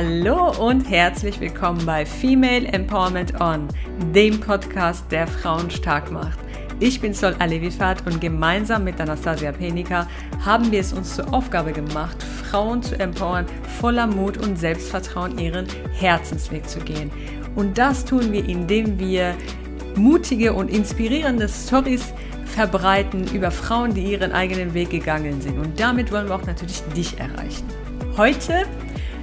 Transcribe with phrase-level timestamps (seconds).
[0.00, 3.66] Hallo und herzlich willkommen bei Female Empowerment On,
[4.14, 6.38] dem Podcast, der Frauen stark macht.
[6.78, 10.06] Ich bin Sol Alevifat und gemeinsam mit Anastasia Penica
[10.44, 13.44] haben wir es uns zur Aufgabe gemacht, Frauen zu empowern,
[13.80, 17.10] voller Mut und Selbstvertrauen ihren Herzensweg zu gehen.
[17.56, 19.34] Und das tun wir, indem wir
[19.96, 25.58] mutige und inspirierende Stories verbreiten über Frauen, die ihren eigenen Weg gegangen sind.
[25.58, 27.66] Und damit wollen wir auch natürlich dich erreichen.
[28.16, 28.64] Heute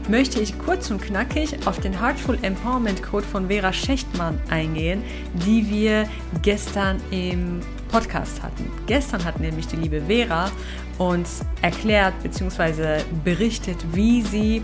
[0.10, 5.04] möchte ich kurz und knackig auf den Heartful Empowerment Code von Vera Schechtmann eingehen,
[5.46, 6.08] die wir
[6.42, 8.70] gestern im Podcast hatten.
[8.88, 10.52] Gestern hat nämlich die liebe Vera
[10.98, 13.02] uns erklärt bzw.
[13.24, 14.62] berichtet, wie sie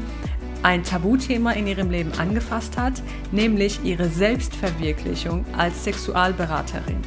[0.64, 6.98] ein Tabuthema in ihrem Leben angefasst hat, nämlich ihre Selbstverwirklichung als Sexualberaterin.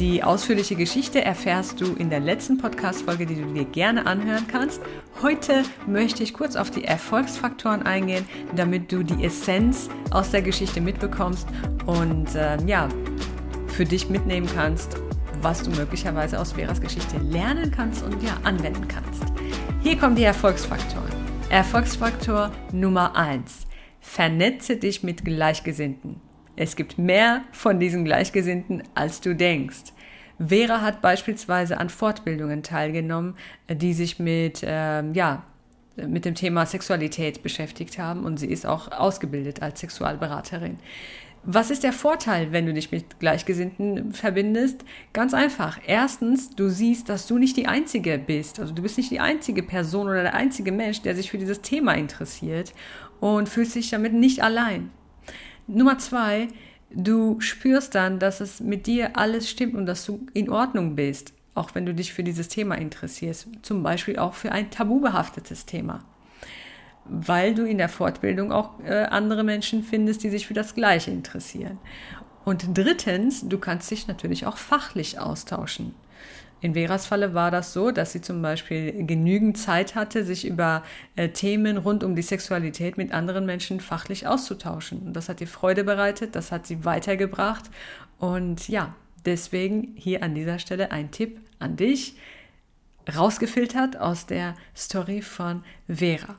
[0.00, 4.80] Die ausführliche Geschichte erfährst du in der letzten Podcast-Folge, die du dir gerne anhören kannst.
[5.22, 8.26] Heute möchte ich kurz auf die Erfolgsfaktoren eingehen,
[8.56, 11.46] damit du die Essenz aus der Geschichte mitbekommst
[11.86, 12.88] und äh, ja,
[13.68, 14.96] für dich mitnehmen kannst,
[15.40, 19.24] was du möglicherweise aus Veras Geschichte lernen kannst und ja, anwenden kannst.
[19.82, 21.12] Hier kommen die Erfolgsfaktoren.
[21.48, 23.66] Erfolgsfaktor Nummer 1.
[24.00, 26.20] Vernetze dich mit Gleichgesinnten.
[26.56, 29.93] Es gibt mehr von diesen Gleichgesinnten, als du denkst.
[30.38, 33.36] Vera hat beispielsweise an Fortbildungen teilgenommen,
[33.70, 35.44] die sich mit, äh, ja,
[35.96, 40.78] mit dem Thema Sexualität beschäftigt haben und sie ist auch ausgebildet als Sexualberaterin.
[41.46, 44.82] Was ist der Vorteil, wenn du dich mit Gleichgesinnten verbindest?
[45.12, 45.78] Ganz einfach.
[45.86, 48.58] Erstens, du siehst, dass du nicht die Einzige bist.
[48.58, 51.60] Also du bist nicht die einzige Person oder der einzige Mensch, der sich für dieses
[51.60, 52.72] Thema interessiert
[53.20, 54.90] und fühlst dich damit nicht allein.
[55.66, 56.48] Nummer zwei,
[56.90, 61.32] du spürst dann, dass es mit dir alles stimmt und dass du in Ordnung bist,
[61.54, 63.48] auch wenn du dich für dieses Thema interessierst.
[63.62, 66.04] Zum Beispiel auch für ein tabubehaftetes Thema.
[67.04, 71.10] Weil du in der Fortbildung auch äh, andere Menschen findest, die sich für das Gleiche
[71.10, 71.78] interessieren.
[72.44, 75.94] Und drittens, du kannst dich natürlich auch fachlich austauschen.
[76.64, 80.82] In Veras Falle war das so, dass sie zum Beispiel genügend Zeit hatte, sich über
[81.14, 85.00] äh, Themen rund um die Sexualität mit anderen Menschen fachlich auszutauschen.
[85.00, 87.64] Und das hat ihr Freude bereitet, das hat sie weitergebracht.
[88.18, 88.94] Und ja,
[89.26, 92.16] deswegen hier an dieser Stelle ein Tipp an dich,
[93.14, 96.34] rausgefiltert aus der Story von Vera.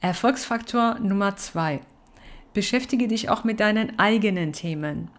[0.00, 1.80] Erfolgsfaktor Nummer zwei.
[2.52, 5.10] Beschäftige dich auch mit deinen eigenen Themen.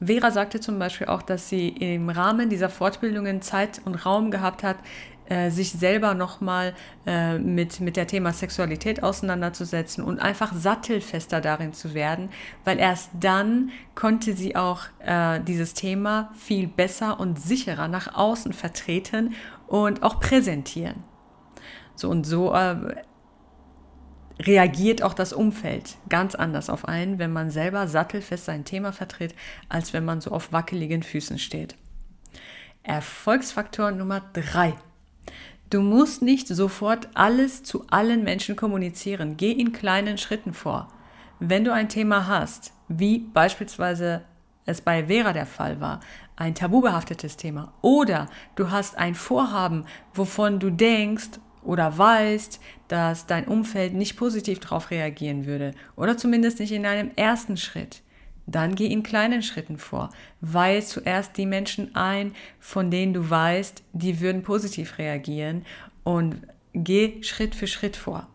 [0.00, 4.62] Vera sagte zum Beispiel auch, dass sie im Rahmen dieser Fortbildungen Zeit und Raum gehabt
[4.62, 4.76] hat,
[5.26, 6.74] äh, sich selber nochmal
[7.06, 12.28] äh, mit, mit der Thema Sexualität auseinanderzusetzen und einfach sattelfester darin zu werden,
[12.64, 18.52] weil erst dann konnte sie auch äh, dieses Thema viel besser und sicherer nach außen
[18.52, 19.34] vertreten
[19.66, 21.04] und auch präsentieren.
[21.94, 22.76] So und so äh,
[24.38, 29.34] reagiert auch das Umfeld ganz anders auf einen, wenn man selber sattelfest sein Thema vertritt,
[29.68, 31.76] als wenn man so auf wackeligen Füßen steht.
[32.82, 34.74] Erfolgsfaktor Nummer drei.
[35.70, 39.36] Du musst nicht sofort alles zu allen Menschen kommunizieren.
[39.36, 40.88] Geh in kleinen Schritten vor.
[41.40, 44.22] Wenn du ein Thema hast, wie beispielsweise
[44.66, 46.00] es bei Vera der Fall war,
[46.36, 53.46] ein tabubehaftetes Thema, oder du hast ein Vorhaben, wovon du denkst oder weißt, dass dein
[53.48, 58.02] Umfeld nicht positiv darauf reagieren würde oder zumindest nicht in einem ersten Schritt,
[58.46, 60.10] dann geh in kleinen Schritten vor.
[60.40, 65.64] Weihe zuerst die Menschen ein, von denen du weißt, die würden positiv reagieren
[66.02, 66.42] und
[66.74, 68.28] geh Schritt für Schritt vor.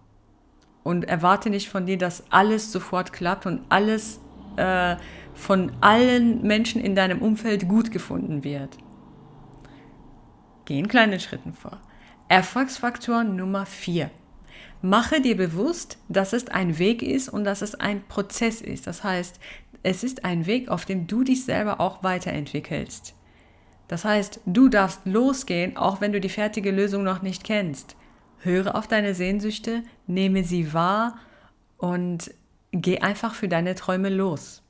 [0.83, 4.19] Und erwarte nicht von dir, dass alles sofort klappt und alles
[4.55, 4.95] äh,
[5.35, 8.77] von allen Menschen in deinem Umfeld gut gefunden wird.
[10.65, 11.79] Geh in kleinen Schritten vor.
[12.31, 14.11] Erfolgsfaktor Nummer 4.
[14.83, 18.85] Mache dir bewusst, dass es ein Weg ist und dass es ein Prozess ist.
[18.85, 19.39] Das heißt,
[19.81, 23.15] es ist ein Weg, auf dem du dich selber auch weiterentwickelst.
[23.87, 27.95] Das heißt, du darfst losgehen, auch wenn du die fertige Lösung noch nicht kennst.
[28.41, 31.17] Höre auf deine Sehnsüchte, nehme sie wahr
[31.79, 32.29] und
[32.71, 34.61] geh einfach für deine Träume los.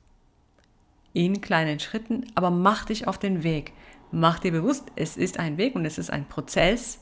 [1.12, 3.74] In kleinen Schritten, aber mach dich auf den Weg.
[4.12, 7.00] Mach dir bewusst, es ist ein Weg und es ist ein Prozess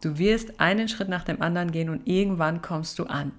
[0.00, 3.32] Du wirst einen Schritt nach dem anderen gehen und irgendwann kommst du an.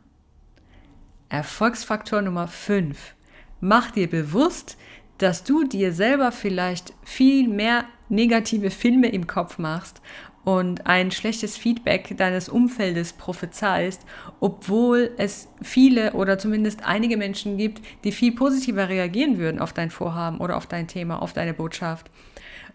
[1.29, 3.15] Erfolgsfaktor Nummer 5.
[3.61, 4.77] Mach dir bewusst,
[5.17, 10.01] dass du dir selber vielleicht viel mehr negative Filme im Kopf machst
[10.43, 14.01] und ein schlechtes Feedback deines Umfeldes prophezeist,
[14.39, 19.91] obwohl es viele oder zumindest einige Menschen gibt, die viel positiver reagieren würden auf dein
[19.91, 22.09] Vorhaben oder auf dein Thema, auf deine Botschaft.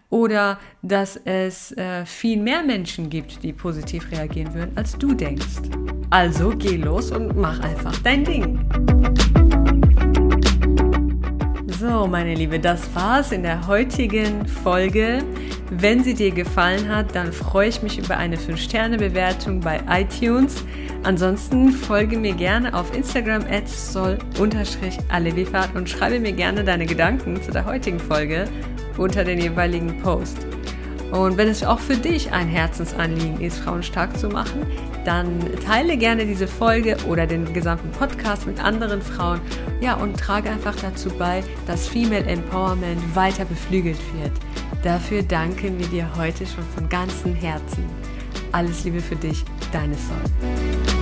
[0.09, 5.59] Oder dass es äh, viel mehr Menschen gibt, die positiv reagieren würden, als du denkst.
[6.09, 8.59] Also geh los und mach einfach dein Ding.
[11.79, 15.23] So, meine Liebe, das war's in der heutigen Folge.
[15.69, 20.63] Wenn sie dir gefallen hat, dann freue ich mich über eine 5-Sterne-Bewertung bei iTunes.
[21.03, 27.51] Ansonsten folge mir gerne auf Instagram at sol-alevifahrt und schreibe mir gerne deine Gedanken zu
[27.51, 28.47] der heutigen Folge
[28.97, 30.45] unter den jeweiligen Post.
[31.11, 34.65] Und wenn es auch für dich ein Herzensanliegen ist, Frauen stark zu machen,
[35.05, 39.39] dann teile gerne diese Folge oder den gesamten Podcast mit anderen Frauen.
[39.79, 44.33] Ja, und trage einfach dazu bei, dass Female Empowerment weiter beflügelt wird.
[44.83, 47.85] Dafür danken wir dir heute schon von ganzem Herzen.
[48.51, 50.96] Alles Liebe für dich, deine Sol.